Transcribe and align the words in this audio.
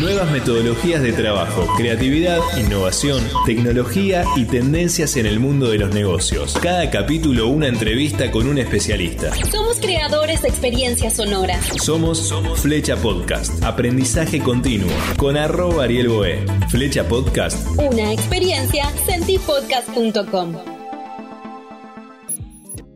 Nuevas 0.00 0.28
metodologías 0.32 1.02
de 1.02 1.12
trabajo, 1.12 1.66
creatividad, 1.76 2.40
innovación, 2.58 3.22
tecnología 3.46 4.24
y 4.34 4.44
tendencias 4.44 5.16
en 5.16 5.24
el 5.26 5.38
mundo 5.38 5.70
de 5.70 5.78
los 5.78 5.94
negocios. 5.94 6.58
Cada 6.60 6.90
capítulo 6.90 7.46
una 7.46 7.68
entrevista 7.68 8.30
con 8.32 8.48
un 8.48 8.58
especialista. 8.58 9.32
Somos 9.50 9.78
creadores 9.78 10.42
de 10.42 10.48
experiencias 10.48 11.14
sonoras. 11.14 11.64
Somos, 11.80 12.18
Somos 12.18 12.60
Flecha 12.60 12.96
Podcast, 12.96 13.62
aprendizaje 13.62 14.40
continuo, 14.40 14.90
con 15.16 15.36
arroba 15.36 15.84
Ariel 15.84 16.08
Boe. 16.08 16.44
Flecha 16.70 17.06
Podcast. 17.06 17.56
Una 17.78 18.12
experiencia, 18.12 18.90
sentipodcast.com. 19.06 20.56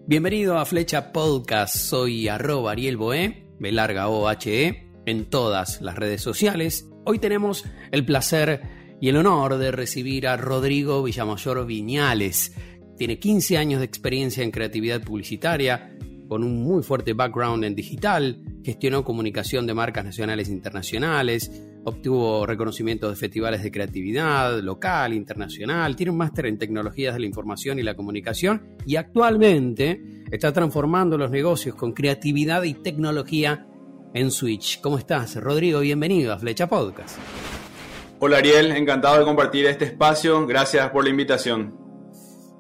Bienvenido 0.07 0.59
a 0.59 0.65
Flecha 0.65 1.13
Podcast, 1.13 1.77
soy 1.77 2.27
arroba 2.29 2.73
Ariel 2.73 2.97
Boe, 2.97 3.47
B 3.61 3.73
larga 3.73 4.09
O 4.09 4.27
H 4.27 4.67
E, 4.67 4.88
en 5.09 5.27
todas 5.27 5.81
las 5.81 5.97
redes 5.97 6.21
sociales 6.21 6.89
Hoy 7.11 7.19
tenemos 7.19 7.65
el 7.91 8.05
placer 8.05 8.61
y 9.01 9.09
el 9.09 9.17
honor 9.17 9.57
de 9.57 9.71
recibir 9.71 10.29
a 10.29 10.37
Rodrigo 10.37 11.03
Villamayor 11.03 11.65
Viñales. 11.65 12.55
Tiene 12.99 13.19
15 13.19 13.57
años 13.57 13.81
de 13.81 13.87
experiencia 13.87 14.45
en 14.45 14.51
creatividad 14.51 15.03
publicitaria, 15.03 15.97
con 16.29 16.45
un 16.45 16.63
muy 16.63 16.83
fuerte 16.83 17.15
background 17.15 17.65
en 17.65 17.75
digital, 17.75 18.43
gestionó 18.63 19.05
comunicación 19.05 19.67
de 19.67 19.73
marcas 19.73 20.05
nacionales 20.05 20.51
e 20.51 20.53
internacionales, 20.53 21.51
obtuvo 21.83 22.45
reconocimientos 22.45 23.09
de 23.09 23.17
festivales 23.17 23.63
de 23.63 23.71
creatividad 23.71 24.61
local, 24.61 25.15
internacional, 25.15 25.97
tiene 25.97 26.13
un 26.13 26.19
máster 26.19 26.45
en 26.45 26.59
tecnologías 26.59 27.15
de 27.15 27.21
la 27.21 27.27
información 27.27 27.79
y 27.79 27.85
la 27.85 27.97
comunicación 27.97 28.77
y 28.85 28.97
actualmente 28.97 29.99
está 30.31 30.53
transformando 30.53 31.17
los 31.17 31.31
negocios 31.31 31.75
con 31.75 31.95
creatividad 31.95 32.65
y 32.65 32.75
tecnología 32.75 33.68
en 34.15 34.31
Switch. 34.31 34.81
¿Cómo 34.81 34.99
estás, 34.99 35.37
Rodrigo? 35.37 35.81
Bienvenido 35.81 36.33
a 36.33 36.39
Flecha 36.39 36.67
Podcast. 36.67 37.19
Hola 38.21 38.39
Ariel, 38.39 38.73
encantado 38.73 39.19
de 39.19 39.25
compartir 39.25 39.67
este 39.67 39.85
espacio. 39.85 40.47
Gracias 40.47 40.91
por 40.91 41.05
la 41.05 41.11
invitación. 41.11 41.77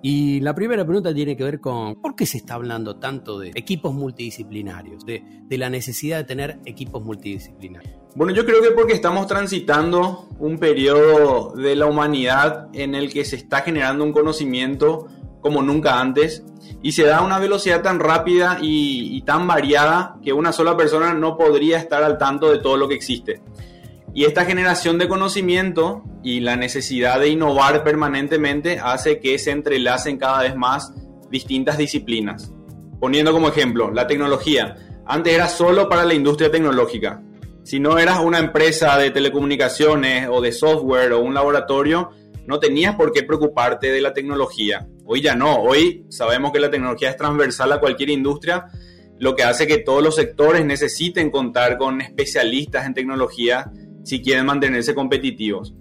Y 0.01 0.39
la 0.41 0.55
primera 0.55 0.85
pregunta 0.85 1.13
tiene 1.13 1.37
que 1.37 1.43
ver 1.43 1.61
con 1.61 2.01
por 2.01 2.15
qué 2.15 2.25
se 2.25 2.39
está 2.39 2.55
hablando 2.55 2.97
tanto 2.97 3.41
de 3.41 3.51
equipos 3.57 3.93
multidisciplinarios, 3.93 5.05
de, 5.05 5.25
de, 5.43 5.59
la 5.59 5.69
necesidad 5.71 6.19
de 6.19 6.25
tener 6.25 6.61
equipos 6.67 7.03
multidisciplinarios. 7.03 7.95
Bueno, 8.15 8.33
yo 8.33 8.47
creo 8.47 8.63
que 8.63 8.71
porque 8.71 8.93
estamos 8.93 9.27
transitando 9.27 10.29
un 10.39 10.59
periodo 10.59 11.53
de 11.57 11.75
la 11.75 11.87
humanidad 11.87 12.69
en 12.75 12.95
el 12.95 13.13
que 13.13 13.25
se 13.25 13.35
está 13.35 13.63
generando 13.63 14.05
un 14.05 14.13
conocimiento 14.13 15.09
como 15.41 15.63
nunca 15.63 16.01
antes 16.01 16.45
y 16.83 16.93
se 16.93 17.05
da 17.05 17.19
a 17.19 17.25
una 17.25 17.39
velocidad 17.39 17.83
tan 17.83 17.99
rápida 17.99 18.59
y, 18.61 19.21
tan 19.23 19.47
variada 19.47 20.17
que 20.23 20.33
una 20.33 20.53
sola 20.53 20.77
persona 20.77 21.13
no 21.13 21.37
podría 21.37 21.79
estar 21.79 22.03
al 22.03 22.19
tanto 22.19 22.51
de 22.51 22.59
todo 22.59 22.77
lo 22.77 22.89
que 22.89 22.95
existe. 22.95 23.43
Y 24.15 24.25
esta 24.25 24.45
generación 24.45 24.99
de 24.99 25.09
conocimiento 25.09 26.03
y 26.23 26.41
la 26.41 26.57
necesidad 26.57 27.21
de 27.21 27.29
innovar 27.29 27.85
permanentemente 27.85 28.79
hace 28.83 29.21
que 29.21 29.39
se 29.39 29.51
entrelacen 29.51 30.19
cada 30.19 30.43
vez 30.43 30.57
más 30.57 30.93
distintas 31.31 31.79
disciplinas. 31.79 32.53
Poniendo 33.01 33.33
como 33.33 33.49
ejemplo, 33.49 33.93
la 33.93 34.07
tecnología. 34.07 34.77
Antes 35.07 35.35
era 35.35 35.49
solo 35.49 35.89
para 35.89 36.05
la 36.05 36.15
industria 36.15 36.51
tecnológica. 36.51 37.23
Si 37.65 37.81
no 37.81 37.99
eras 37.99 38.21
una 38.21 38.39
empresa 38.39 38.97
de 38.97 39.11
telecomunicaciones 39.11 40.29
o 40.31 40.41
de 40.41 40.53
software 40.53 41.13
o 41.13 41.21
un 41.21 41.35
laboratorio, 41.35 42.11
no 42.49 42.59
tenías 42.59 42.97
por 42.97 43.13
qué 43.13 43.23
preocuparte 43.23 43.93
de 43.93 44.01
la 44.01 44.15
tecnología. 44.15 44.89
Hoy 45.05 45.21
ya 45.21 45.37
no, 45.37 45.61
hoy 45.61 46.07
sabemos 46.09 46.51
que 46.51 46.59
la 46.59 46.71
tecnología 46.71 47.11
es 47.11 47.17
transversal 47.19 47.71
a 47.73 47.79
cualquier 47.79 48.09
industria, 48.09 48.69
lo 49.19 49.37
que 49.37 49.43
hace 49.43 49.67
que 49.67 49.79
todos 49.79 50.03
los 50.03 50.17
sectores 50.17 50.65
necesiten 50.65 51.31
contar 51.31 51.77
con 51.77 52.01
especialistas 52.01 52.87
en 52.87 52.95
tecnología 52.95 53.71
si 54.03 54.23
quieren 54.23 54.47
mantenerse 54.47 54.95
competitivos. 54.95 55.75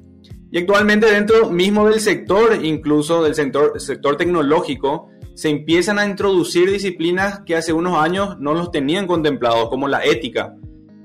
Y 0.51 0.57
actualmente 0.57 1.09
dentro 1.09 1.49
mismo 1.49 1.87
del 1.87 2.01
sector, 2.01 2.59
incluso 2.61 3.23
del 3.23 3.33
sector, 3.33 3.79
sector 3.79 4.17
tecnológico, 4.17 5.09
se 5.35 5.47
empiezan 5.47 5.99
a 5.99 6.05
introducir 6.05 6.69
disciplinas 6.69 7.43
que 7.45 7.55
hace 7.55 7.71
unos 7.71 7.97
años 7.97 8.37
no 8.41 8.53
los 8.53 8.71
tenían 8.71 9.07
contemplados, 9.07 9.69
como 9.69 9.87
la 9.87 10.03
ética. 10.03 10.53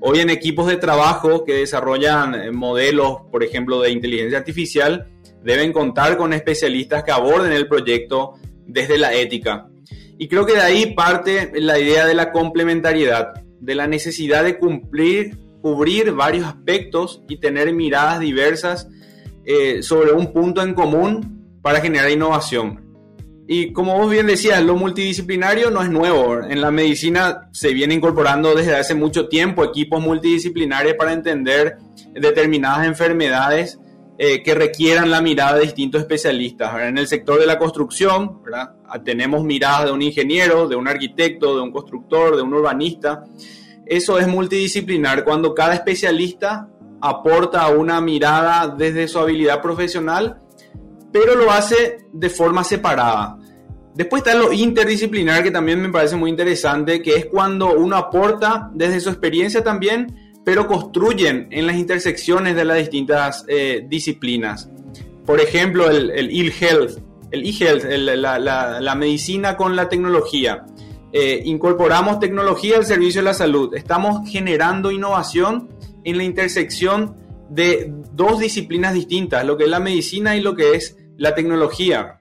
Hoy 0.01 0.19
en 0.19 0.29
equipos 0.29 0.67
de 0.67 0.75
trabajo 0.75 1.45
que 1.45 1.53
desarrollan 1.53 2.35
eh, 2.35 2.51
modelos, 2.51 3.19
por 3.31 3.45
ejemplo, 3.45 3.79
de 3.79 3.91
inteligencia 3.91 4.39
artificial, 4.39 5.07
deben 5.43 5.73
contar 5.73 6.17
con 6.17 6.33
especialistas 6.33 7.03
que 7.03 7.11
aborden 7.11 7.51
el 7.51 7.67
proyecto 7.67 8.33
desde 8.65 8.97
la 8.97 9.13
ética. 9.13 9.67
Y 10.17 10.27
creo 10.27 10.45
que 10.45 10.53
de 10.53 10.61
ahí 10.61 10.93
parte 10.93 11.51
la 11.55 11.79
idea 11.79 12.05
de 12.05 12.13
la 12.13 12.31
complementariedad, 12.31 13.33
de 13.59 13.75
la 13.75 13.87
necesidad 13.87 14.43
de 14.43 14.57
cumplir, 14.57 15.37
cubrir 15.61 16.11
varios 16.11 16.45
aspectos 16.45 17.23
y 17.27 17.37
tener 17.37 17.73
miradas 17.73 18.19
diversas 18.19 18.87
eh, 19.45 19.81
sobre 19.83 20.13
un 20.13 20.31
punto 20.31 20.61
en 20.61 20.73
común 20.73 21.57
para 21.61 21.81
generar 21.81 22.09
innovación. 22.11 22.83
Y 23.45 23.73
como 23.73 23.97
vos 23.97 24.09
bien 24.09 24.27
decías, 24.27 24.63
lo 24.63 24.75
multidisciplinario 24.75 25.69
no 25.69 25.81
es 25.81 25.89
nuevo. 25.89 26.41
En 26.43 26.61
la 26.61 26.71
medicina 26.71 27.49
se 27.51 27.73
viene 27.73 27.93
incorporando 27.93 28.55
desde 28.55 28.75
hace 28.75 28.95
mucho 28.95 29.27
tiempo 29.27 29.65
equipos 29.65 30.01
multidisciplinarios 30.01 30.95
para 30.95 31.11
entender 31.11 31.77
determinadas 32.13 32.87
enfermedades 32.87 33.79
eh, 34.17 34.43
que 34.43 34.53
requieran 34.53 35.09
la 35.09 35.21
mirada 35.21 35.55
de 35.55 35.63
distintos 35.63 36.01
especialistas. 36.01 36.71
En 36.83 36.99
el 36.99 37.07
sector 37.07 37.39
de 37.39 37.47
la 37.47 37.57
construcción, 37.57 38.41
ah, 38.53 38.99
tenemos 39.03 39.43
miradas 39.43 39.85
de 39.85 39.91
un 39.91 40.03
ingeniero, 40.03 40.67
de 40.67 40.75
un 40.75 40.87
arquitecto, 40.87 41.55
de 41.55 41.61
un 41.63 41.71
constructor, 41.71 42.35
de 42.35 42.43
un 42.43 42.53
urbanista. 42.53 43.23
Eso 43.85 44.19
es 44.19 44.27
multidisciplinar 44.27 45.23
cuando 45.23 45.55
cada 45.55 45.73
especialista 45.73 46.69
aporta 47.01 47.67
una 47.69 47.99
mirada 48.01 48.67
desde 48.67 49.07
su 49.07 49.17
habilidad 49.17 49.61
profesional, 49.61 50.39
pero 51.11 51.35
lo 51.35 51.51
hace 51.51 52.05
de 52.13 52.29
forma 52.29 52.63
separada. 52.63 53.37
Después 53.95 54.23
está 54.23 54.35
lo 54.35 54.53
interdisciplinar, 54.53 55.43
que 55.43 55.51
también 55.51 55.81
me 55.81 55.89
parece 55.89 56.15
muy 56.15 56.29
interesante, 56.29 57.01
que 57.01 57.15
es 57.15 57.25
cuando 57.25 57.73
uno 57.73 57.95
aporta 57.95 58.69
desde 58.73 58.99
su 58.99 59.09
experiencia 59.09 59.63
también 59.63 60.22
pero 60.43 60.67
construyen 60.67 61.47
en 61.51 61.67
las 61.67 61.77
intersecciones 61.77 62.55
de 62.55 62.65
las 62.65 62.77
distintas 62.77 63.45
eh, 63.47 63.85
disciplinas. 63.87 64.69
Por 65.25 65.39
ejemplo, 65.39 65.89
el 65.89 66.11
e-health, 66.11 66.99
el 67.33 67.45
e-health, 67.47 67.83
la, 67.85 68.95
medicina 68.95 69.57
con 69.57 69.75
la 69.75 69.89
tecnología. 69.89 70.65
Eh, 71.11 71.41
incorporamos 71.45 72.19
tecnología 72.19 72.77
al 72.77 72.85
servicio 72.85 73.21
de 73.21 73.25
la 73.25 73.33
salud. 73.33 73.75
Estamos 73.75 74.29
generando 74.29 74.91
innovación 74.91 75.69
en 76.03 76.17
la 76.17 76.23
intersección 76.23 77.15
de 77.49 77.91
dos 78.13 78.39
disciplinas 78.39 78.93
distintas, 78.93 79.45
lo 79.45 79.57
que 79.57 79.65
es 79.65 79.69
la 79.69 79.79
medicina 79.79 80.35
y 80.35 80.41
lo 80.41 80.55
que 80.55 80.75
es 80.75 80.97
la 81.17 81.33
tecnología. 81.33 82.17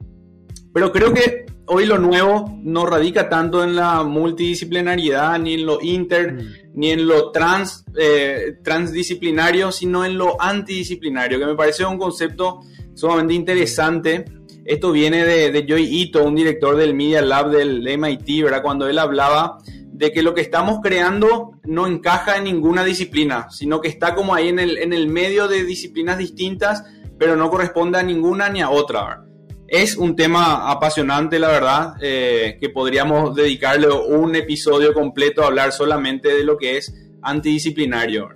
Pero 0.73 0.93
creo 0.93 1.13
que 1.13 1.47
hoy 1.67 1.87
lo 1.87 1.99
nuevo 1.99 2.59
no 2.63 2.87
radica 2.87 3.29
tanto 3.29 3.63
en 3.65 3.77
la 3.77 4.03
multidisciplinariedad, 4.03 5.39
ni 5.39 5.55
en 5.55 5.67
lo 5.67 5.81
inter, 5.81 6.35
mm. 6.35 6.49
ni 6.75 6.91
en 6.91 7.07
lo 7.07 7.31
trans, 7.31 7.85
eh, 7.99 8.59
transdisciplinario, 8.63 9.73
sino 9.73 10.05
en 10.05 10.19
lo 10.19 10.41
antidisciplinario, 10.41 11.39
que 11.39 11.47
me 11.47 11.55
parece 11.55 11.85
un 11.85 11.99
concepto 11.99 12.61
sumamente 12.95 13.35
interesante. 13.35 14.25
Esto 14.65 14.93
viene 14.93 15.25
de, 15.25 15.51
de 15.51 15.67
Joy 15.67 16.03
Ito, 16.03 16.25
un 16.25 16.35
director 16.35 16.77
del 16.77 16.95
Media 16.95 17.23
Lab 17.23 17.51
del 17.51 17.83
MIT, 17.99 18.45
¿verdad? 18.45 18.63
Cuando 18.63 18.89
él 18.89 18.99
hablaba 18.99 19.59
de 19.93 20.13
que 20.13 20.23
lo 20.23 20.35
que 20.35 20.41
estamos 20.41 20.81
creando 20.83 21.53
no 21.65 21.87
encaja 21.87 22.37
en 22.37 22.45
ninguna 22.45 22.85
disciplina, 22.85 23.49
sino 23.51 23.81
que 23.81 23.89
está 23.89 24.15
como 24.15 24.35
ahí 24.35 24.49
en 24.49 24.59
el, 24.59 24.79
en 24.79 24.93
el 24.93 25.09
medio 25.09 25.49
de 25.49 25.65
disciplinas 25.65 26.19
distintas, 26.19 26.85
pero 27.19 27.37
no 27.37 27.51
corresponde 27.51 27.99
a 27.99 28.03
ninguna 28.03 28.49
ni 28.49 28.63
a 28.63 28.71
otra. 28.71 29.25
Es 29.73 29.97
un 29.97 30.15
tema 30.15 30.71
apasionante, 30.71 31.39
la 31.39 31.49
verdad, 31.49 31.95
eh, 32.03 32.59
que 32.61 32.69
podríamos 32.69 33.35
dedicarle 33.35 33.89
un 33.89 34.37
episodio 34.37 34.93
completo 34.93 35.43
a 35.43 35.47
hablar 35.47 35.73
solamente 35.73 36.29
de 36.29 36.45
lo 36.45 36.59
que 36.59 36.77
es 36.77 36.95
antidisciplinario. 37.23 38.29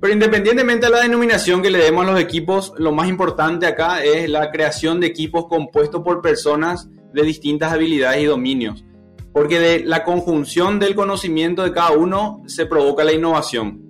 Pero 0.00 0.14
independientemente 0.14 0.86
de 0.86 0.92
la 0.92 1.02
denominación 1.02 1.60
que 1.60 1.68
le 1.68 1.76
demos 1.76 2.06
a 2.06 2.12
los 2.12 2.20
equipos, 2.20 2.72
lo 2.78 2.90
más 2.90 3.10
importante 3.10 3.66
acá 3.66 4.02
es 4.02 4.30
la 4.30 4.50
creación 4.50 4.98
de 4.98 5.08
equipos 5.08 5.44
compuestos 5.46 6.00
por 6.00 6.22
personas 6.22 6.88
de 7.12 7.22
distintas 7.22 7.70
habilidades 7.70 8.22
y 8.22 8.24
dominios. 8.24 8.82
Porque 9.34 9.58
de 9.58 9.80
la 9.80 10.04
conjunción 10.04 10.78
del 10.78 10.94
conocimiento 10.94 11.64
de 11.64 11.72
cada 11.72 11.90
uno 11.90 12.42
se 12.46 12.64
provoca 12.64 13.04
la 13.04 13.12
innovación. 13.12 13.82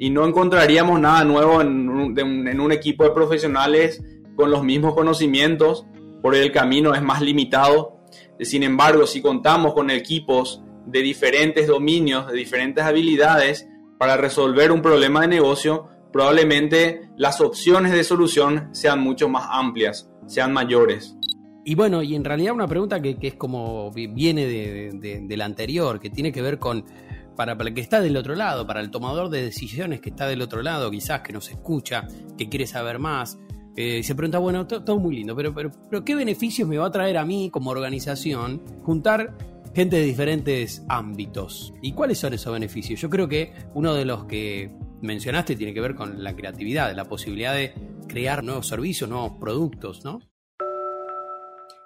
Y 0.00 0.10
no 0.10 0.26
encontraríamos 0.26 0.98
nada 0.98 1.22
nuevo 1.22 1.62
en 1.62 1.88
un, 1.88 2.18
en 2.18 2.58
un 2.58 2.72
equipo 2.72 3.04
de 3.04 3.10
profesionales 3.10 4.02
con 4.34 4.50
los 4.50 4.64
mismos 4.64 4.94
conocimientos 4.94 5.86
por 6.22 6.34
el 6.34 6.52
camino 6.52 6.94
es 6.94 7.02
más 7.02 7.20
limitado. 7.20 8.00
Sin 8.40 8.62
embargo, 8.62 9.06
si 9.06 9.20
contamos 9.20 9.74
con 9.74 9.90
equipos 9.90 10.62
de 10.86 11.02
diferentes 11.02 11.66
dominios, 11.66 12.26
de 12.28 12.34
diferentes 12.34 12.84
habilidades 12.84 13.68
para 13.98 14.16
resolver 14.16 14.72
un 14.72 14.80
problema 14.80 15.22
de 15.22 15.28
negocio, 15.28 15.88
probablemente 16.12 17.10
las 17.16 17.40
opciones 17.40 17.92
de 17.92 18.04
solución 18.04 18.68
sean 18.72 19.00
mucho 19.00 19.28
más 19.28 19.46
amplias, 19.50 20.10
sean 20.26 20.52
mayores. 20.52 21.16
Y 21.64 21.74
bueno, 21.74 22.02
y 22.02 22.14
en 22.14 22.24
realidad 22.24 22.54
una 22.54 22.66
pregunta 22.66 23.00
que, 23.00 23.18
es 23.20 23.34
como 23.34 23.92
viene 23.92 24.46
de, 24.46 25.36
la 25.36 25.44
anterior, 25.44 26.00
que 26.00 26.08
tiene 26.08 26.32
que 26.32 26.40
ver 26.40 26.58
con, 26.58 26.84
para 27.36 27.52
el 27.52 27.74
que 27.74 27.82
está 27.82 28.00
del 28.00 28.16
otro 28.16 28.34
lado, 28.34 28.66
para 28.66 28.80
el 28.80 28.90
tomador 28.90 29.28
de 29.28 29.42
decisiones 29.42 30.00
que 30.00 30.08
está 30.10 30.26
del 30.26 30.40
otro 30.40 30.62
lado, 30.62 30.90
quizás 30.90 31.20
que 31.20 31.32
nos 31.34 31.50
escucha, 31.50 32.08
que 32.38 32.48
quiere 32.48 32.66
saber 32.66 32.98
más, 32.98 33.38
eh, 33.80 34.02
se 34.02 34.16
pregunta, 34.16 34.38
bueno, 34.38 34.66
todo 34.66 34.98
muy 34.98 35.14
lindo, 35.14 35.36
pero, 35.36 35.54
pero, 35.54 36.04
¿qué 36.04 36.16
beneficios 36.16 36.66
me 36.68 36.78
va 36.78 36.88
a 36.88 36.90
traer 36.90 37.16
a 37.16 37.24
mí 37.24 37.48
como 37.48 37.70
organización 37.70 38.60
juntar 38.82 39.38
gente 39.72 39.94
de 39.94 40.02
diferentes 40.02 40.82
ámbitos? 40.88 41.72
¿Y 41.80 41.92
cuáles 41.92 42.18
son 42.18 42.34
esos 42.34 42.52
beneficios? 42.52 43.00
Yo 43.00 43.08
creo 43.08 43.28
que 43.28 43.52
uno 43.74 43.94
de 43.94 44.04
los 44.04 44.24
que 44.24 44.72
mencionaste 45.00 45.54
tiene 45.54 45.72
que 45.72 45.80
ver 45.80 45.94
con 45.94 46.24
la 46.24 46.34
creatividad, 46.34 46.92
la 46.92 47.04
posibilidad 47.04 47.54
de 47.54 47.72
crear 48.08 48.42
nuevos 48.42 48.66
servicios, 48.66 49.08
nuevos 49.08 49.34
productos, 49.38 50.04
¿no? 50.04 50.18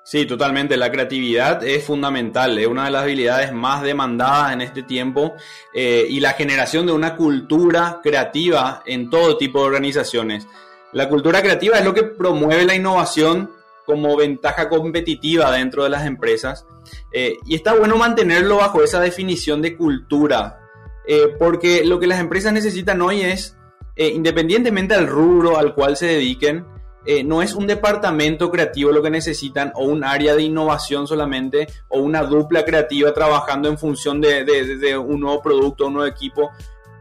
Sí, 0.02 0.24
totalmente. 0.24 0.78
La 0.78 0.90
creatividad 0.90 1.62
es 1.62 1.84
fundamental, 1.84 2.58
es 2.58 2.66
una 2.68 2.86
de 2.86 2.90
las 2.90 3.02
habilidades 3.02 3.52
más 3.52 3.82
demandadas 3.82 4.54
en 4.54 4.62
este 4.62 4.82
tiempo 4.82 5.34
eh, 5.74 6.06
y 6.08 6.20
la 6.20 6.32
generación 6.32 6.86
de 6.86 6.92
una 6.92 7.16
cultura 7.16 8.00
creativa 8.02 8.82
en 8.86 9.10
todo 9.10 9.36
tipo 9.36 9.60
de 9.60 9.66
organizaciones. 9.66 10.48
La 10.92 11.08
cultura 11.08 11.40
creativa 11.40 11.78
es 11.78 11.84
lo 11.84 11.94
que 11.94 12.02
promueve 12.02 12.64
la 12.64 12.74
innovación 12.74 13.50
como 13.86 14.16
ventaja 14.16 14.68
competitiva 14.68 15.50
dentro 15.50 15.84
de 15.84 15.90
las 15.90 16.06
empresas 16.06 16.66
eh, 17.12 17.36
y 17.46 17.54
está 17.54 17.74
bueno 17.74 17.96
mantenerlo 17.96 18.56
bajo 18.56 18.82
esa 18.82 19.00
definición 19.00 19.60
de 19.60 19.76
cultura, 19.76 20.60
eh, 21.06 21.34
porque 21.38 21.84
lo 21.84 21.98
que 21.98 22.06
las 22.06 22.20
empresas 22.20 22.52
necesitan 22.52 23.02
hoy 23.02 23.22
es, 23.22 23.56
independientemente 23.96 24.94
del 24.94 25.06
rubro 25.06 25.58
al 25.58 25.74
cual 25.74 25.96
se 25.96 26.06
dediquen, 26.06 26.64
eh, 27.04 27.24
no 27.24 27.42
es 27.42 27.54
un 27.54 27.66
departamento 27.66 28.50
creativo 28.50 28.92
lo 28.92 29.02
que 29.02 29.10
necesitan 29.10 29.72
o 29.74 29.84
un 29.84 30.04
área 30.04 30.36
de 30.36 30.42
innovación 30.42 31.08
solamente 31.08 31.66
o 31.88 31.98
una 31.98 32.22
dupla 32.22 32.64
creativa 32.64 33.12
trabajando 33.12 33.68
en 33.68 33.76
función 33.76 34.20
de, 34.20 34.96
un 34.96 35.20
nuevo 35.20 35.42
producto, 35.42 35.88
un 35.88 35.94
nuevo 35.94 36.08
equipo, 36.08 36.52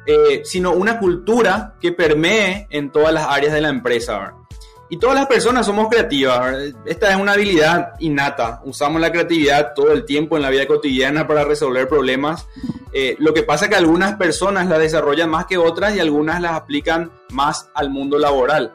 eh, 0.06 0.42
sino 0.44 0.72
una 0.72 1.00
cultura 1.00 1.76
que 1.80 1.92
permee 1.92 2.68
en 2.70 2.92
todas 2.92 3.14
las 3.14 3.28
áreas 3.28 3.54
de 3.54 3.62
la 3.62 3.70
empresa. 3.70 4.34
Y 4.90 4.98
todas 4.98 5.16
las 5.16 5.28
personas 5.28 5.66
somos 5.66 5.88
creativas. 5.88 6.54
Esta 6.86 7.12
es 7.12 7.16
una 7.16 7.32
habilidad 7.32 7.94
innata. 8.00 8.62
Usamos 8.66 9.00
la 9.00 9.10
creatividad 9.10 9.74
todo 9.74 9.94
el 9.94 10.04
tiempo 10.04 10.36
en 10.36 10.42
la 10.42 10.50
vida 10.50 10.68
cotidiana 10.68 11.26
para 11.26 11.46
resolver 11.46 11.88
problemas. 11.88 12.46
Eh, 12.92 13.16
lo 13.20 13.34
que 13.34 13.44
pasa 13.44 13.66
es 13.66 13.72
que 13.72 13.78
algunas 13.78 14.16
personas 14.16 14.68
la 14.68 14.78
desarrollan 14.78 15.30
más 15.30 15.46
que 15.46 15.58
otras 15.58 15.96
y 15.96 16.02
algunas 16.02 16.42
las 16.42 16.54
aplican 16.54 17.10
más 17.30 17.70
al 17.74 17.90
mundo 17.90 18.18
laboral. 18.20 18.74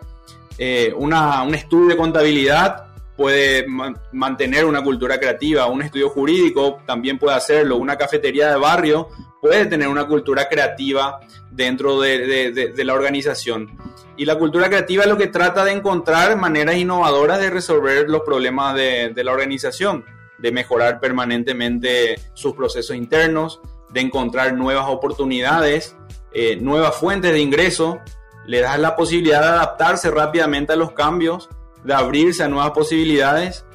Eh, 0.56 0.94
un 0.96 1.12
estudio 1.54 1.88
de 1.88 1.96
contabilidad 1.98 2.86
puede 3.14 3.66
mantener 4.12 4.64
una 4.64 4.82
cultura 4.82 5.18
creativa, 5.18 5.66
un 5.66 5.82
estudio 5.82 6.08
jurídico 6.08 6.78
también 6.86 7.18
puede 7.18 7.36
hacerlo, 7.36 7.76
una 7.76 7.96
cafetería 7.96 8.48
de 8.48 8.56
barrio 8.56 9.08
puede 9.46 9.66
tener 9.66 9.88
una 9.88 10.06
cultura 10.06 10.48
creativa 10.48 11.20
dentro 11.50 12.00
de, 12.00 12.72
la 12.76 12.94
organización. 12.94 13.76
Y 14.16 14.24
la 14.24 14.36
cultura 14.38 14.68
creativa 14.68 15.04
es 15.04 15.08
lo 15.08 15.16
que 15.16 15.26
trata 15.26 15.64
de 15.64 15.72
encontrar 15.72 16.36
maneras 16.36 16.76
innovadoras 16.76 17.38
de 17.38 17.50
resolver 17.50 18.08
los 18.08 18.22
problemas 18.22 18.74
de, 18.74 19.22
la 19.22 19.32
organización, 19.32 20.04
de 20.38 20.52
mejorar 20.52 21.00
permanentemente 21.00 22.18
sus 22.34 22.54
procesos 22.54 22.96
internos, 22.96 23.60
de 23.90 24.00
encontrar 24.00 24.54
nuevas 24.54 24.86
oportunidades, 24.88 25.96
eh, 26.32 26.56
nuevas 26.56 26.96
fuentes 26.96 27.32
de 27.32 27.40
ingreso 27.40 28.00
le 28.46 28.60
das 28.60 28.78
la 28.78 28.96
posibilidad 28.96 29.40
de 29.40 29.48
adaptarse 29.48 30.10
rápidamente 30.10 30.72
a 30.72 30.76
los 30.76 30.92
cambios, 30.92 31.48
de 31.84 31.94
abrirse 31.94 32.42
a 32.42 32.48
nuevas 32.48 32.70
posibilidades. 32.70 33.65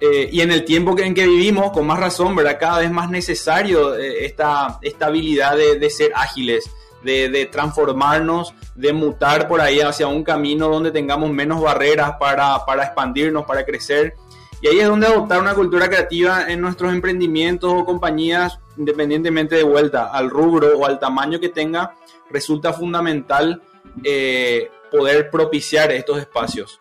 Eh, 0.00 0.28
y 0.30 0.42
en 0.42 0.50
el 0.50 0.64
tiempo 0.64 0.98
en 0.98 1.14
que 1.14 1.26
vivimos, 1.26 1.72
con 1.72 1.86
más 1.86 1.98
razón, 1.98 2.36
¿verdad? 2.36 2.58
Cada 2.60 2.80
vez 2.80 2.90
más 2.90 3.10
necesario 3.10 3.96
eh, 3.96 4.26
esta, 4.26 4.78
habilidad 5.00 5.56
de, 5.56 5.90
ser 5.90 6.12
ágiles, 6.14 6.70
de, 7.02 7.48
transformarnos, 7.50 8.54
de 8.74 8.92
mutar 8.92 9.48
por 9.48 9.60
ahí 9.60 9.80
hacia 9.80 10.06
un 10.06 10.22
camino 10.22 10.68
donde 10.68 10.90
tengamos 10.90 11.30
menos 11.30 11.62
barreras 11.62 12.12
para, 12.20 12.64
para 12.66 12.84
expandirnos, 12.84 13.46
para 13.46 13.64
crecer. 13.64 14.14
Y 14.60 14.68
ahí 14.68 14.80
es 14.80 14.88
donde 14.88 15.06
adoptar 15.06 15.40
una 15.40 15.54
cultura 15.54 15.88
creativa 15.88 16.46
en 16.48 16.60
nuestros 16.60 16.92
emprendimientos 16.92 17.72
o 17.72 17.84
compañías, 17.84 18.58
independientemente 18.76 19.54
de 19.54 19.62
vuelta 19.62 20.06
al 20.06 20.28
rubro 20.28 20.76
o 20.78 20.86
al 20.86 20.98
tamaño 20.98 21.40
que 21.40 21.48
tenga, 21.48 21.94
resulta 22.30 22.72
fundamental 22.72 23.62
eh, 24.04 24.70
poder 24.90 25.30
propiciar 25.30 25.92
estos 25.92 26.18
espacios. 26.18 26.78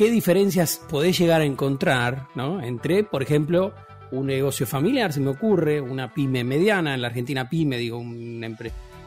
¿Qué 0.00 0.10
diferencias 0.10 0.80
podés 0.88 1.18
llegar 1.18 1.42
a 1.42 1.44
encontrar 1.44 2.28
entre, 2.62 3.04
por 3.04 3.22
ejemplo, 3.22 3.74
un 4.10 4.28
negocio 4.28 4.66
familiar, 4.66 5.12
se 5.12 5.20
me 5.20 5.28
ocurre, 5.28 5.78
una 5.78 6.14
pyme 6.14 6.42
mediana, 6.42 6.94
en 6.94 7.02
la 7.02 7.08
Argentina 7.08 7.50
pyme, 7.50 7.76
digo, 7.76 7.98
un, 7.98 8.42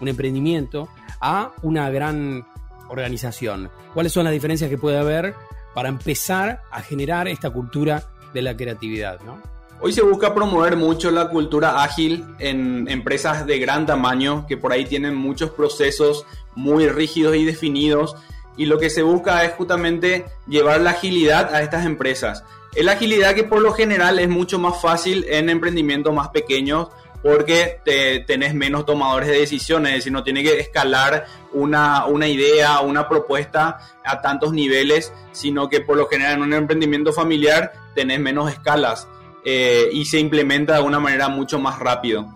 un 0.01 0.07
emprendimiento, 0.07 0.89
a 1.19 1.51
una 1.63 1.89
gran 1.89 2.45
organización? 2.89 3.71
¿Cuáles 3.95 4.13
son 4.13 4.25
las 4.25 4.33
diferencias 4.33 4.69
que 4.69 4.77
puede 4.77 4.99
haber 4.99 5.33
para 5.73 5.89
empezar 5.89 6.61
a 6.69 6.83
generar 6.83 7.27
esta 7.27 7.49
cultura 7.49 8.03
de 8.31 8.43
la 8.43 8.55
creatividad? 8.55 9.19
¿no? 9.21 9.41
Hoy 9.81 9.93
se 9.93 10.03
busca 10.03 10.35
promover 10.35 10.77
mucho 10.77 11.09
la 11.09 11.27
cultura 11.27 11.81
ágil 11.81 12.23
en 12.37 12.87
empresas 12.87 13.47
de 13.47 13.57
gran 13.57 13.87
tamaño 13.87 14.45
que 14.47 14.57
por 14.57 14.71
ahí 14.71 14.85
tienen 14.85 15.15
muchos 15.15 15.49
procesos 15.49 16.23
muy 16.53 16.87
rígidos 16.87 17.35
y 17.35 17.45
definidos 17.45 18.15
y 18.57 18.65
lo 18.65 18.77
que 18.77 18.89
se 18.89 19.01
busca 19.01 19.43
es 19.45 19.53
justamente 19.53 20.25
llevar 20.47 20.81
la 20.81 20.91
agilidad 20.91 21.53
a 21.53 21.61
estas 21.61 21.85
empresas. 21.85 22.43
Es 22.75 22.85
la 22.85 22.93
agilidad 22.93 23.35
que 23.35 23.43
por 23.43 23.61
lo 23.61 23.73
general 23.73 24.19
es 24.19 24.29
mucho 24.29 24.59
más 24.59 24.81
fácil 24.81 25.25
en 25.29 25.49
emprendimientos 25.49 26.13
más 26.13 26.29
pequeños 26.29 26.87
porque 27.21 27.79
te, 27.85 28.19
tenés 28.19 28.53
menos 28.53 28.85
tomadores 28.85 29.29
de 29.29 29.39
decisiones, 29.39 29.91
es 29.91 29.97
decir, 29.99 30.11
no 30.11 30.23
tiene 30.23 30.43
que 30.43 30.59
escalar 30.59 31.25
una, 31.53 32.05
una 32.05 32.27
idea, 32.27 32.81
una 32.81 33.07
propuesta 33.07 33.79
a 34.03 34.21
tantos 34.21 34.51
niveles, 34.51 35.13
sino 35.31 35.69
que 35.69 35.79
por 35.79 35.95
lo 35.95 36.07
general 36.07 36.33
en 36.33 36.41
un 36.41 36.53
emprendimiento 36.53 37.13
familiar 37.13 37.71
tenés 37.95 38.19
menos 38.19 38.51
escalas. 38.51 39.07
Eh, 39.45 39.89
y 39.91 40.05
se 40.05 40.19
implementa 40.19 40.75
de 40.75 40.81
una 40.81 41.01
manera 41.01 41.27
mucho 41.27 41.59
más 41.59 41.77
rápido. 41.79 42.27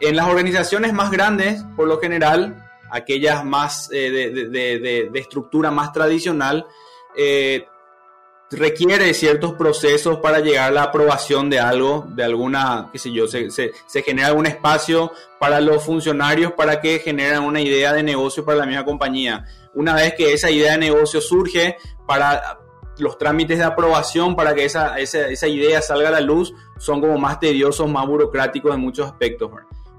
En 0.00 0.16
las 0.16 0.26
organizaciones 0.26 0.92
más 0.92 1.10
grandes, 1.12 1.64
por 1.76 1.86
lo 1.86 2.00
general, 2.00 2.65
aquellas 2.90 3.44
más 3.44 3.90
eh, 3.92 4.10
de, 4.10 5.10
estructura 5.14 5.70
más 5.70 5.92
tradicional, 5.92 6.66
eh, 7.16 7.66
requiere 8.50 9.12
ciertos 9.14 9.54
procesos 9.54 10.18
para 10.18 10.38
llegar 10.40 10.68
a 10.68 10.74
la 10.74 10.82
aprobación 10.84 11.50
de 11.50 11.58
algo, 11.58 12.06
de 12.08 12.22
alguna, 12.22 12.90
qué 12.92 12.98
sé 12.98 13.10
yo, 13.12 13.26
se, 13.26 13.50
se, 13.50 14.02
genera 14.04 14.32
un 14.32 14.46
espacio 14.46 15.12
para 15.40 15.60
los 15.60 15.82
funcionarios 15.82 16.52
para 16.52 16.80
que 16.80 17.00
generen 17.00 17.42
una 17.42 17.60
idea 17.60 17.92
de 17.92 18.02
negocio 18.02 18.44
para 18.44 18.58
la 18.58 18.66
misma 18.66 18.84
compañía. 18.84 19.44
Una 19.74 19.94
vez 19.94 20.14
que 20.14 20.32
esa 20.32 20.50
idea 20.50 20.72
de 20.72 20.78
negocio 20.78 21.20
surge, 21.20 21.76
para 22.06 22.60
los 22.98 23.18
trámites 23.18 23.58
de 23.58 23.64
aprobación 23.64 24.36
para 24.36 24.54
que 24.54 24.64
esa, 24.64 24.98
esa, 24.98 25.48
idea 25.48 25.82
salga 25.82 26.08
a 26.08 26.12
la 26.12 26.20
luz 26.20 26.54
son 26.78 27.00
como 27.00 27.18
más 27.18 27.38
tediosos, 27.40 27.90
más 27.90 28.06
burocráticos 28.06 28.74
en 28.74 28.80
muchos 28.80 29.06
aspectos. 29.06 29.50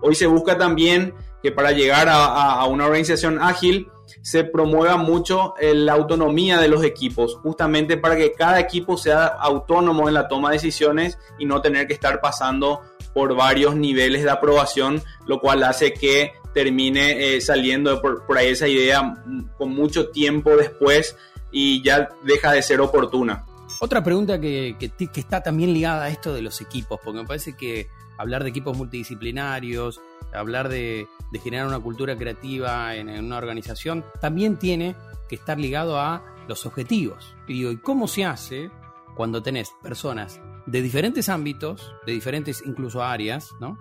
Hoy 0.01 0.15
se 0.15 0.25
busca 0.25 0.57
también 0.57 1.13
que 1.41 1.51
para 1.51 1.72
llegar 1.72 2.08
a, 2.10 2.63
una 2.65 2.86
organización 2.86 3.41
ágil 3.41 3.89
se 4.22 4.44
promueva 4.44 4.98
mucho 4.98 5.53
eh, 5.60 5.74
la 5.74 5.94
autonomía 5.94 6.60
de 6.60 6.67
los 6.67 6.84
equipos, 6.84 7.36
justamente 7.36 7.98
para 7.98 8.15
que 8.15 8.34
cada 8.34 8.60
equipo 8.60 8.98
sea 8.98 9.25
autónomo 9.25 10.08
en 10.08 10.13
la 10.13 10.27
toma 10.27 10.50
de 10.50 10.56
decisiones 10.56 11.17
y 11.39 11.46
no 11.46 11.62
tener 11.62 11.88
que 11.88 11.94
estar 11.94 12.20
pasando 12.20 12.82
por 13.13 13.36
varios 13.36 13.75
niveles 13.75 14.24
de 14.24 14.29
aprobación, 14.29 15.01
lo 15.25 15.39
cual 15.39 15.63
hace 15.63 15.94
que 15.94 16.34
termine 16.53 17.36
eh, 17.36 17.41
saliendo 17.41 18.01
por, 18.01 18.25
por 18.25 18.38
ahí 18.38 18.50
esa 18.50 18.67
idea 18.67 19.15
con 19.58 19.74
mucho 19.74 20.10
tiempo 20.10 20.56
después 20.56 21.15
y 21.51 21.84
ya 21.84 22.10
deja 22.24 22.51
de 22.51 22.62
ser 22.62 22.82
oportuna. 22.82 23.46
Otra 23.79 24.03
pregunta 24.03 24.39
que, 24.39 24.75
está 25.15 25.44
también 25.44 25.74
ligada 25.74 26.06
a 26.06 26.10
esto 26.10 26.34
de 26.34 26.41
los 26.41 26.62
equipos, 26.62 27.00
porque 27.03 27.20
me 27.20 27.27
parece 27.27 27.56
que 27.56 27.88
hablar 28.17 28.44
de 28.44 28.50
equipos 28.50 28.75
multidisciplinarios, 28.75 30.01
hablar 30.38 30.70
de, 30.70 31.08
generar 31.44 31.67
una 31.67 31.79
cultura 31.79 32.15
creativa 32.15 32.96
en, 32.96 33.10
una 33.10 33.38
organización, 33.38 34.06
también 34.22 34.58
tiene 34.58 34.96
que 35.29 35.36
estar 35.36 35.60
ligado 35.60 36.00
a 36.00 36.24
los 36.48 36.65
objetivos. 36.65 37.36
Y 37.48 37.53
digo, 37.53 37.72
¿y 37.72 37.77
cómo 37.77 38.08
se 38.08 38.25
hace 38.25 38.72
cuando 39.15 39.41
tenés 39.41 39.72
personas 39.82 40.39
de 40.67 40.82
diferentes 40.82 41.27
ámbitos, 41.29 41.94
de 42.06 42.13
diferentes 42.13 42.63
incluso 42.65 43.03
áreas, 43.03 43.50
¿no? 43.60 43.79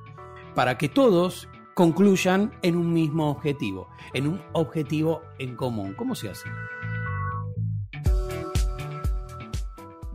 Para 0.55 0.79
que 0.79 0.89
todos 0.89 1.49
concluyan 1.75 2.59
en 2.63 2.75
un 2.75 2.93
mismo 2.93 3.31
objetivo, 3.31 3.89
en 4.15 4.29
un 4.29 4.43
objetivo 4.53 5.23
en 5.39 5.57
común. 5.57 5.93
¿Cómo 5.93 6.15
se 6.15 6.31
hace? 6.31 6.49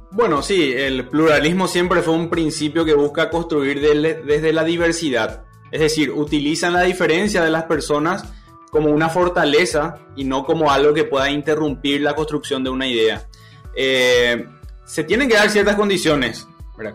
Bueno, 0.09 0.41
sí, 0.41 0.73
el 0.73 1.07
pluralismo 1.07 1.67
siempre 1.67 2.01
fue 2.01 2.15
un 2.15 2.29
principio 2.29 2.83
que 2.83 2.95
busca 2.95 3.29
construir 3.29 3.79
desde 3.79 4.51
la 4.51 4.63
diversidad. 4.63 5.45
Es 5.71 5.79
decir, 5.79 6.11
utilizan 6.11 6.73
la 6.73 6.81
diferencia 6.81 7.43
de 7.43 7.49
las 7.49 7.63
personas 7.63 8.25
como 8.71 8.89
una 8.89 9.09
fortaleza 9.09 9.99
y 10.15 10.23
no 10.23 10.45
como 10.45 10.71
algo 10.71 10.93
que 10.93 11.03
pueda 11.03 11.29
interrumpir 11.29 12.01
la 12.01 12.15
construcción 12.15 12.63
de 12.63 12.69
una 12.69 12.87
idea. 12.87 13.27
Eh, 13.75 14.45
se 14.85 15.03
tienen 15.03 15.27
que 15.29 15.35
dar 15.35 15.49
ciertas 15.49 15.75
condiciones, 15.75 16.47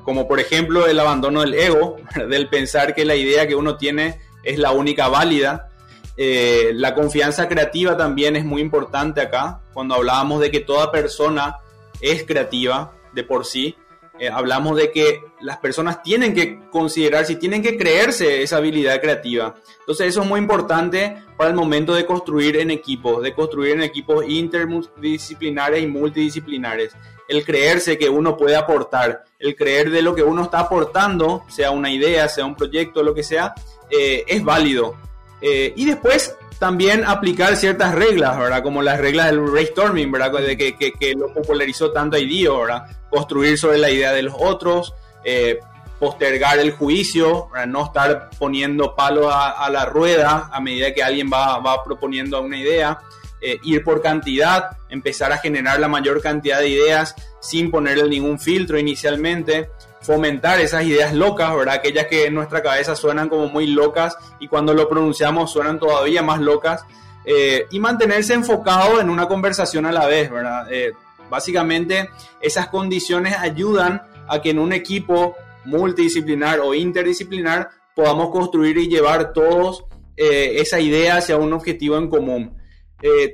como 0.03 0.27
por 0.27 0.41
ejemplo 0.41 0.87
el 0.87 0.99
abandono 0.99 1.41
del 1.41 1.55
ego, 1.55 1.97
del 2.29 2.49
pensar 2.49 2.95
que 2.95 3.05
la 3.05 3.15
idea 3.15 3.47
que 3.47 3.55
uno 3.55 3.77
tiene 3.77 4.21
es 4.43 4.59
la 4.59 4.73
única 4.73 5.09
válida. 5.09 5.71
Eh, 6.17 6.71
la 6.75 6.95
confianza 6.95 7.47
creativa 7.47 7.97
también 7.97 8.37
es 8.37 8.45
muy 8.45 8.63
importante 8.63 9.21
acá, 9.21 9.61
cuando 9.75 9.95
hablábamos 9.95 10.41
de 10.41 10.51
que 10.51 10.61
toda 10.61 10.91
persona 10.91 11.59
es 12.01 12.25
creativa 12.25 12.93
de 13.13 13.23
por 13.23 13.45
sí. 13.45 13.77
Eh, 14.19 14.29
hablamos 14.29 14.77
de 14.77 14.91
que 14.91 15.23
las 15.41 15.59
personas 15.59 16.03
tienen 16.03 16.35
que 16.35 16.61
considerarse 16.71 17.35
y 17.35 17.37
tienen 17.37 17.63
que 17.63 17.77
creerse 17.77 18.43
esa 18.43 18.57
habilidad 18.57 19.01
creativa. 19.01 19.55
Entonces 19.81 20.09
eso 20.09 20.23
es 20.23 20.29
muy 20.29 20.41
importante 20.41 21.23
para 21.37 21.51
el 21.51 21.57
momento 21.57 21.95
de 21.95 22.07
construir 22.07 22.57
en 22.57 22.71
equipos, 22.71 23.23
de 23.23 23.35
construir 23.35 23.73
en 23.73 23.83
equipos 23.83 24.25
interdisciplinares 24.27 25.83
y 25.83 25.87
multidisciplinares. 25.87 26.95
El 27.29 27.45
creerse 27.45 27.99
que 27.99 28.09
uno 28.09 28.37
puede 28.37 28.57
aportar, 28.57 29.25
el 29.39 29.55
creer 29.55 29.91
de 29.91 30.01
lo 30.01 30.15
que 30.15 30.23
uno 30.23 30.45
está 30.45 30.61
aportando, 30.61 31.45
sea 31.49 31.71
una 31.71 31.91
idea, 31.91 32.29
sea 32.29 32.47
un 32.47 32.55
proyecto, 32.55 33.03
lo 33.03 33.15
que 33.15 33.23
sea, 33.23 33.55
eh, 33.91 34.25
es 34.27 34.43
válido. 34.43 34.97
Eh, 35.41 35.73
y 35.77 35.85
después 35.85 36.35
también 36.59 37.05
aplicar 37.05 37.57
ciertas 37.57 37.95
reglas, 37.95 38.39
¿verdad? 38.39 38.63
Como 38.63 38.83
las 38.83 38.99
reglas 38.99 39.27
del 39.27 39.41
brainstorming, 39.41 40.11
¿verdad? 40.11 40.33
De 40.33 40.57
que, 40.57 40.75
que, 40.75 41.15
lo 41.15 41.33
popularizó 41.33 41.93
tanto 41.93 42.17
IDEO, 42.17 42.61
¿verdad? 42.61 42.87
Construir 43.11 43.59
sobre 43.59 43.79
la 43.79 43.91
idea 43.91 44.13
de 44.13 44.23
los 44.23 44.35
otros, 44.39 44.95
eh, 45.25 45.61
postergar 45.99 46.59
el 46.59 46.73
juicio, 46.73 47.49
no 47.69 47.87
estar 47.87 48.31
poniendo 48.39 48.95
palos 48.95 49.27
a, 49.31 49.69
la 49.71 49.87
rueda 49.87 50.51
a 50.53 50.61
medida 50.61 50.93
que 50.93 51.03
alguien 51.03 51.31
va, 51.33 51.59
va 51.59 51.83
proponiendo 51.83 52.41
una 52.41 52.59
idea, 52.59 52.99
eh, 53.41 53.59
ir 53.63 53.85
por 53.85 54.01
cantidad, 54.03 54.79
empezar 54.89 55.31
a 55.31 55.39
generar 55.39 55.79
la 55.79 55.89
mayor 55.89 56.23
cantidad 56.23 56.59
de 56.59 56.69
ideas 56.69 57.15
sin 57.41 57.71
ponerle 57.71 58.09
ningún 58.09 58.39
filtro 58.39 58.79
inicialmente, 58.79 59.71
fomentar 60.07 60.61
esas 60.61 60.85
ideas 60.85 61.13
locas, 61.13 61.55
¿verdad? 61.57 61.75
Aquellas 61.75 62.07
que 62.07 62.27
en 62.27 62.35
nuestra 62.35 62.63
cabeza 62.63 62.95
suenan 62.95 63.29
como 63.29 63.49
muy 63.49 63.67
locas 63.67 64.17
y 64.39 64.47
cuando 64.47 64.73
lo 64.73 64.89
pronunciamos 64.89 65.51
suenan 65.51 65.81
todavía 65.81 66.23
más 66.23 66.41
locas. 66.41 66.85
Eh, 67.25 67.67
y 67.73 67.81
mantenerse 67.81 68.35
enfocado 68.35 69.01
en 69.01 69.11
una 69.11 69.27
conversación 69.27 69.85
a 69.85 69.91
la 69.91 70.07
vez, 70.07 70.31
¿verdad? 70.31 70.73
Eh, 70.73 70.93
básicamente 71.29 72.09
esas 72.41 72.69
condiciones 72.69 73.37
ayudan 73.37 74.01
a 74.29 74.41
que 74.41 74.51
en 74.51 74.61
un 74.61 74.73
equipo 74.73 75.35
multidisciplinar 75.65 76.61
o 76.61 76.73
interdisciplinar 76.73 77.71
podamos 77.97 78.31
construir 78.31 78.79
y 78.79 78.87
llevar 78.87 79.33
todos 79.33 79.87
eh, 80.17 80.61
esa 80.61 80.79
idea 80.79 81.17
hacia 81.17 81.37
un 81.37 81.53
objetivo 81.53 81.99
en 81.99 82.09
común. 82.09 82.57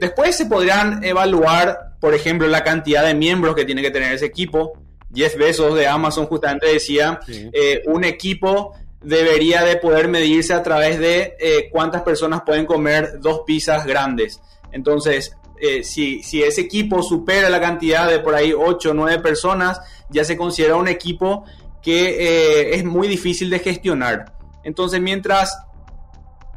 después 0.00 0.36
se 0.36 0.46
podrían 0.46 1.04
evaluar, 1.04 1.96
por 2.00 2.14
ejemplo, 2.14 2.48
la 2.48 2.64
cantidad 2.64 3.04
de 3.04 3.14
miembros 3.14 3.54
que 3.54 3.64
tiene 3.64 3.82
que 3.82 3.90
tener 3.90 4.12
ese 4.12 4.26
equipo, 4.26 4.81
Jeff 5.14 5.36
Bezos 5.36 5.74
de 5.74 5.86
Amazon 5.86 6.26
justamente 6.26 6.66
decía, 6.66 7.20
eh, 7.28 7.82
un 7.86 8.04
equipo 8.04 8.74
debería 9.02 9.62
de 9.62 9.76
poder 9.76 10.08
medirse 10.08 10.54
a 10.54 10.62
través 10.62 10.98
de 10.98 11.36
eh, 11.38 11.68
cuántas 11.70 12.02
personas 12.02 12.42
pueden 12.42 12.66
comer 12.66 13.20
dos 13.20 13.42
pizzas 13.46 13.84
grandes. 13.84 14.40
Entonces, 14.70 15.36
eh, 15.60 15.84
si, 15.84 16.22
si, 16.22 16.42
ese 16.42 16.62
equipo 16.62 17.02
supera 17.02 17.50
la 17.50 17.60
cantidad 17.60 18.08
de 18.08 18.20
por 18.20 18.34
ahí 18.34 18.52
8 18.52 18.90
o 18.90 18.94
9 18.94 19.18
personas, 19.20 19.80
ya 20.08 20.24
se 20.24 20.36
considera 20.36 20.76
un 20.76 20.88
equipo 20.88 21.44
que 21.82 22.74
es 22.74 22.84
muy 22.84 23.08
difícil 23.08 23.50
de 23.50 23.58
gestionar. 23.58 24.32
Entonces, 24.62 25.00
mientras 25.00 25.58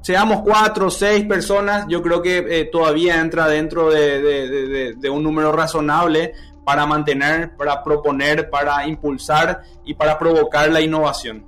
seamos 0.02 0.44
4 0.44 0.86
o 0.86 0.92
6 0.92 1.26
personas, 1.26 1.88
yo 1.90 2.04
creo 2.04 2.22
que 2.22 2.70
todavía 2.72 3.20
entra 3.20 3.48
dentro 3.48 3.90
de, 3.90 4.94
de 4.96 5.10
un 5.10 5.24
número 5.24 5.52
razonable 5.52 6.34
para 6.66 6.86
mantener, 6.86 7.56
para 7.56 7.84
proponer, 7.84 8.50
para 8.50 8.88
impulsar 8.88 9.62
y 9.86 9.94
para 9.94 10.18
provocar 10.18 10.70
la 10.72 10.82
innovación. 10.82 11.46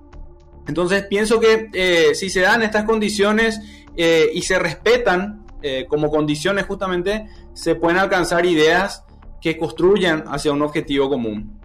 Entonces 0.67 1.05
pienso 1.09 1.39
que 1.39 1.69
eh, 1.73 2.13
si 2.13 2.29
se 2.29 2.41
dan 2.41 2.61
estas 2.61 2.83
condiciones 2.83 3.59
eh, 3.95 4.29
y 4.33 4.41
se 4.43 4.59
respetan 4.59 5.45
eh, 5.61 5.85
como 5.89 6.11
condiciones 6.11 6.65
justamente, 6.65 7.27
se 7.53 7.75
pueden 7.75 7.97
alcanzar 7.97 8.45
ideas 8.45 9.03
que 9.41 9.57
construyan 9.57 10.25
hacia 10.27 10.51
un 10.51 10.61
objetivo 10.61 11.09
común. 11.09 11.59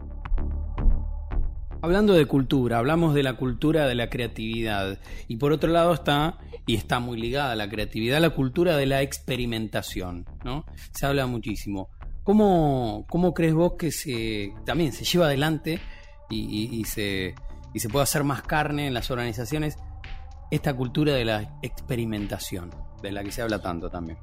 Hablando 1.83 2.15
de 2.15 2.27
cultura, 2.27 2.79
hablamos 2.79 3.13
de 3.13 3.25
la 3.25 3.35
cultura 3.35 3.87
de 3.87 3.97
la 3.97 4.09
creatividad 4.09 4.99
y 5.27 5.37
por 5.37 5.53
otro 5.53 5.71
lado 5.71 5.93
está, 5.93 6.39
y 6.65 6.77
está 6.77 7.01
muy 7.01 7.21
ligada 7.21 7.53
a 7.53 7.57
la 7.57 7.69
creatividad, 7.69 8.21
la 8.21 8.31
cultura 8.31 8.77
de 8.77 8.87
la 8.87 9.03
experimentación, 9.03 10.25
¿no? 10.45 10.65
Se 10.93 11.07
habla 11.07 11.27
muchísimo. 11.27 11.91
¿Cómo, 12.25 13.05
¿Cómo, 13.09 13.35
crees 13.35 13.55
vos 13.55 13.75
que 13.79 13.91
se 13.91 14.53
también 14.65 14.93
se 14.93 15.05
lleva 15.05 15.27
adelante 15.27 15.81
y, 16.31 16.85
se, 16.85 17.35
y 17.75 17.81
se 17.81 17.89
puede 17.89 18.05
hacer 18.05 18.25
más 18.25 18.43
carne 18.43 18.87
en 18.87 18.95
las 18.95 19.11
organizaciones 19.11 19.77
esta 20.51 20.75
cultura 20.75 21.15
de 21.15 21.25
la 21.25 21.59
experimentación, 21.63 22.71
de 23.03 23.13
la 23.13 23.25
que 23.25 23.33
se 23.33 23.43
habla 23.43 23.61
tanto 23.61 23.91
también? 23.91 24.19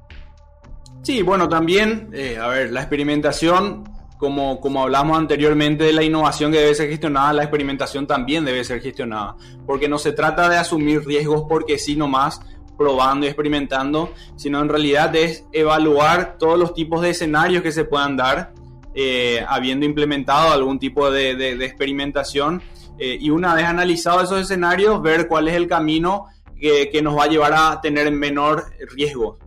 Sí, 1.02 1.22
bueno, 1.22 1.48
también, 1.48 2.10
eh, 2.12 2.38
a 2.38 2.46
ver, 2.48 2.72
la 2.72 2.80
experimentación, 2.80 3.84
como, 4.18 4.60
como 4.60 4.82
hablamos 4.82 5.18
anteriormente 5.18 5.84
de 5.84 5.92
la 5.92 6.02
innovación 6.02 6.52
que 6.52 6.58
debe 6.58 6.74
ser 6.74 6.88
gestionada, 6.88 7.32
la 7.32 7.42
experimentación 7.42 8.06
también 8.06 8.44
debe 8.44 8.64
ser 8.64 8.80
gestionada, 8.80 9.34
porque 9.66 9.88
no 9.88 9.98
se 9.98 10.12
trata 10.12 10.48
de 10.48 10.56
asumir 10.56 11.04
riesgos 11.06 11.46
porque 11.48 11.78
sí 11.78 11.96
nomás, 11.96 12.40
probando 12.80 13.26
y 13.26 13.28
experimentando, 13.28 14.14
sino 14.36 14.58
en 14.62 14.70
realidad 14.70 15.14
es 15.14 15.44
evaluar 15.52 16.38
todos 16.38 16.58
los 16.58 16.72
tipos 16.72 17.02
de 17.02 17.10
escenarios 17.10 17.62
que 17.62 17.72
se 17.72 17.84
puedan 17.84 18.16
dar, 18.16 18.54
eh, 18.94 19.44
habiendo 19.46 19.84
implementado 19.84 20.50
algún 20.50 20.78
tipo 20.78 21.10
de, 21.10 21.62
experimentación, 21.62 22.62
eh, 22.98 23.18
y 23.20 23.28
una 23.28 23.54
vez 23.54 23.66
analizado 23.66 24.22
esos 24.22 24.40
escenarios, 24.40 25.02
ver 25.02 25.28
cuál 25.28 25.48
es 25.48 25.56
el 25.56 25.68
camino 25.68 26.28
que, 26.58 27.00
nos 27.02 27.18
va 27.18 27.24
a 27.24 27.26
llevar 27.26 27.52
a 27.52 27.82
tener 27.82 28.10
menor 28.12 28.72
riesgo. 28.94 29.38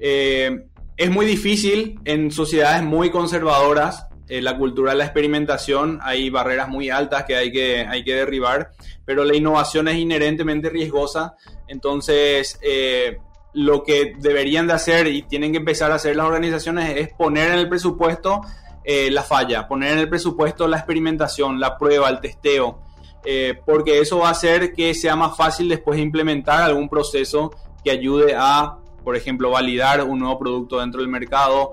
Eh, 0.00 0.66
es 0.96 1.10
muy 1.10 1.24
difícil 1.24 2.00
en 2.04 2.32
sociedades 2.32 2.82
muy 2.82 3.10
conservadoras 3.10 4.08
la 4.40 4.56
cultura 4.56 4.92
de 4.92 4.98
la 4.98 5.04
experimentación, 5.04 5.98
hay 6.02 6.30
barreras 6.30 6.68
muy 6.68 6.88
altas 6.88 7.24
que 7.24 7.36
hay 7.36 7.52
que, 7.52 7.80
hay 7.80 8.04
que 8.04 8.14
derribar, 8.14 8.70
pero 9.04 9.24
la 9.24 9.36
innovación 9.36 9.88
es 9.88 9.96
inherentemente 9.96 10.70
riesgosa. 10.70 11.34
Entonces, 11.68 12.58
eh, 12.62 13.18
lo 13.54 13.82
que 13.82 14.14
deberían 14.18 14.66
de 14.66 14.72
hacer 14.72 15.06
y 15.08 15.22
tienen 15.22 15.52
que 15.52 15.58
empezar 15.58 15.92
a 15.92 15.96
hacer 15.96 16.16
las 16.16 16.26
organizaciones 16.26 16.96
es 16.96 17.12
poner 17.12 17.52
en 17.52 17.58
el 17.58 17.68
presupuesto 17.68 18.40
eh, 18.84 19.10
la 19.10 19.22
falla, 19.22 19.68
poner 19.68 19.92
en 19.92 19.98
el 19.98 20.08
presupuesto 20.08 20.66
la 20.66 20.78
experimentación, 20.78 21.60
la 21.60 21.76
prueba, 21.76 22.08
el 22.08 22.20
testeo, 22.20 22.80
eh, 23.24 23.60
porque 23.64 24.00
eso 24.00 24.18
va 24.18 24.28
a 24.28 24.32
hacer 24.32 24.72
que 24.72 24.94
sea 24.94 25.14
más 25.14 25.36
fácil 25.36 25.68
después 25.68 26.00
implementar 26.00 26.62
algún 26.62 26.88
proceso 26.88 27.52
que 27.84 27.90
ayude 27.90 28.34
a, 28.36 28.78
por 29.04 29.16
ejemplo, 29.16 29.50
validar 29.50 30.02
un 30.02 30.18
nuevo 30.18 30.38
producto 30.38 30.80
dentro 30.80 31.00
del 31.00 31.10
mercado, 31.10 31.72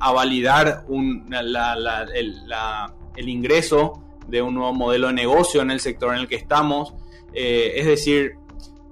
a 0.00 0.12
validar 0.12 0.84
el, 2.14 3.28
ingreso 3.28 4.02
de 4.26 4.42
un 4.42 4.54
nuevo 4.54 4.74
modelo 4.74 5.08
de 5.08 5.12
negocio 5.12 5.62
en 5.62 5.70
el 5.70 5.80
sector 5.80 6.14
en 6.14 6.20
el 6.20 6.28
que 6.28 6.36
estamos. 6.36 6.94
es 7.32 7.86
decir, 7.86 8.36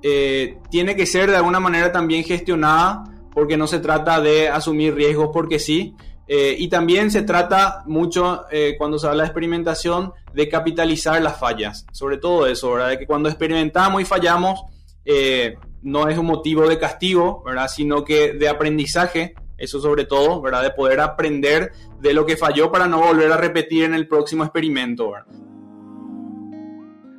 eh, 0.03 0.59
tiene 0.71 0.97
que 0.97 1.05
ser 1.05 1.31
de 1.31 1.37
alguna 1.37 1.61
manera 1.61 1.93
también 1.93 2.25
gestionada 2.25 3.05
porque 3.35 3.59
no 3.59 3.67
se 3.67 3.81
trata 3.81 4.21
de 4.21 4.49
asumir 4.49 4.95
riesgos 4.95 5.31
porque 5.33 5.59
sí. 5.59 5.95
Eh, 6.27 6.55
y 6.59 6.69
también 6.69 7.11
se 7.11 7.23
trata 7.23 7.83
mucho, 7.87 8.45
eh, 8.53 8.77
cuando 8.79 8.99
se 8.99 9.09
habla 9.09 9.25
de 9.25 9.29
experimentación, 9.29 10.12
de 10.33 10.49
capitalizar 10.49 11.21
las 11.21 11.39
fallas. 11.39 11.87
Sobre 11.93 12.19
todo 12.19 12.47
eso, 12.47 12.73
¿verdad? 12.73 12.91
De 12.91 12.99
que 12.99 13.07
cuando 13.07 13.29
experimentamos 13.29 14.00
y 14.00 14.05
fallamos, 14.05 14.62
no 15.83 16.09
es 16.09 16.19
un 16.19 16.27
motivo 16.27 16.69
de 16.69 16.79
castigo, 16.79 17.43
¿verdad? 17.45 17.67
Sino 17.69 18.05
que 18.05 18.33
de 18.33 18.49
aprendizaje, 18.49 19.35
eso 19.61 19.81
sobre 19.81 20.05
todo, 20.05 20.40
¿verdad? 20.40 20.62
De 20.62 20.71
poder 20.71 21.00
aprender 21.00 21.73
de 22.00 22.14
lo 22.14 22.26
que 22.26 22.37
falló 22.37 22.73
para 22.73 22.88
no 22.88 22.99
volver 23.00 23.31
a 23.31 23.37
repetir 23.37 23.85
en 23.85 23.95
el 23.95 24.09
próximo 24.09 24.45
experimento, 24.45 25.12
¿verdad? 25.12 25.26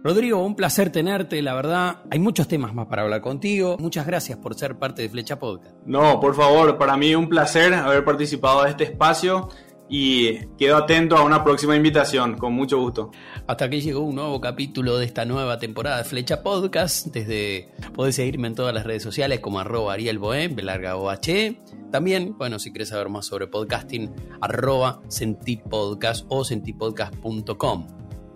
Rodrigo, 0.04 0.44
un 0.44 0.56
placer 0.56 0.92
tenerte, 0.92 1.40
la 1.44 1.54
verdad. 1.54 1.98
Hay 2.10 2.18
muchos 2.18 2.48
temas 2.48 2.74
más 2.74 2.88
para 2.88 3.04
hablar 3.04 3.22
contigo. 3.22 3.78
Muchas 3.80 4.08
gracias 4.08 4.40
por 4.40 4.56
ser 4.56 4.80
parte 4.80 5.04
de 5.04 5.10
Flecha 5.10 5.38
Podcast. 5.38 5.76
No, 5.86 6.20
por 6.20 6.34
favor, 6.34 6.76
para 6.80 6.98
mí 6.98 7.14
un 7.14 7.30
placer 7.30 7.72
haber 7.76 8.04
participado 8.04 8.64
de 8.64 8.72
este 8.72 8.86
espacio 8.86 9.50
y 9.88 10.40
quedo 10.58 10.78
atento 10.78 11.18
a 11.18 11.24
una 11.24 11.44
próxima 11.44 11.76
invitación, 11.76 12.38
con 12.38 12.54
mucho 12.54 12.80
gusto. 12.80 13.12
Hasta 13.46 13.66
aquí 13.66 13.82
llegó 13.82 14.00
un 14.00 14.16
nuevo 14.16 14.42
capítulo 14.42 14.98
de 14.98 15.06
esta 15.06 15.26
nueva 15.26 15.60
temporada 15.60 15.98
de 15.98 16.06
Flecha 16.06 16.42
Podcast. 16.42 17.08
Desde 17.08 17.70
podés 17.94 18.16
seguirme 18.16 18.48
en 18.48 18.56
todas 18.56 18.74
las 18.74 18.86
redes 18.86 19.04
sociales 19.04 19.40
como 19.40 19.60
arroba 19.60 19.94
Ariel 19.94 20.20
larga 20.64 20.96
OH. 20.96 21.81
También, 21.92 22.38
bueno, 22.38 22.58
si 22.58 22.72
quieres 22.72 22.90
saber 22.90 23.10
más 23.10 23.26
sobre 23.26 23.48
podcasting, 23.48 24.12
arroba 24.40 25.02
sentipodcast 25.10 26.26
o 26.30 26.44
sentipodcast.com. 26.44 27.88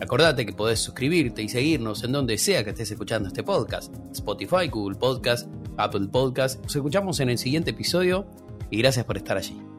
Acordate 0.01 0.45
que 0.45 0.51
podés 0.51 0.79
suscribirte 0.79 1.41
y 1.41 1.47
seguirnos 1.47 2.03
en 2.03 2.11
donde 2.11 2.37
sea 2.37 2.63
que 2.63 2.71
estés 2.71 2.91
escuchando 2.91 3.29
este 3.29 3.43
podcast. 3.43 3.93
Spotify, 4.11 4.67
Google 4.69 4.97
Podcast, 4.97 5.49
Apple 5.77 6.07
Podcast. 6.11 6.61
Nos 6.61 6.75
escuchamos 6.75 7.19
en 7.21 7.29
el 7.29 7.37
siguiente 7.37 7.71
episodio 7.71 8.27
y 8.69 8.79
gracias 8.79 9.05
por 9.05 9.15
estar 9.15 9.37
allí. 9.37 9.74